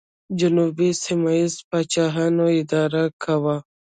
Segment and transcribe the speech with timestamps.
[0.39, 3.55] جنوب یې سیمه ییزو پاچاهانو اداره کاوه